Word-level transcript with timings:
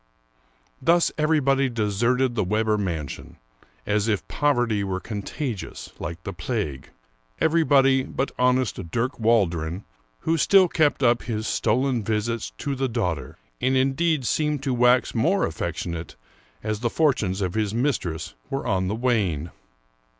Thus 0.81 1.11
everybody 1.15 1.69
deserted 1.69 2.33
the 2.33 2.43
Webber 2.43 2.75
mansion, 2.75 3.37
as 3.85 4.07
if 4.07 4.27
poverty 4.27 4.83
were 4.83 4.99
contagious, 4.99 5.91
like 5.99 6.23
the 6.23 6.33
plague— 6.33 6.89
everybody 7.39 8.01
but 8.01 8.31
honest 8.39 8.89
Dirk 8.89 9.19
Waldron, 9.19 9.83
who 10.21 10.37
still 10.37 10.67
kept 10.67 11.03
up 11.03 11.21
his 11.21 11.45
stolen 11.45 12.03
\' 12.03 12.03
isits 12.11 12.51
to 12.57 12.73
the 12.73 12.89
daughter, 12.89 13.37
and 13.61 13.77
indeed 13.77 14.25
seemed 14.25 14.63
to 14.63 14.73
wax 14.73 15.13
more 15.13 15.45
affectionate 15.45 16.15
as 16.63 16.79
the 16.79 16.89
fortunes 16.89 17.39
of 17.39 17.53
his 17.53 17.71
mistress 17.71 18.33
were 18.49 18.65
on 18.65 18.87
the 18.87 18.95
wane. 18.95 19.51